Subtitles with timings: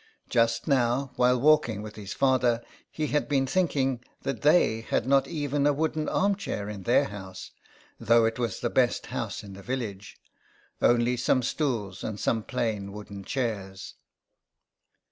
[0.29, 5.25] Just now, while walking with his father, he had been thinking that they had not
[5.25, 5.43] 12Z THE EXILE.
[5.43, 7.51] even a wooden armchair in their house,
[7.99, 10.17] though it was the best house in the village—
[10.81, 13.93] only some stools and some plain wooden chairs.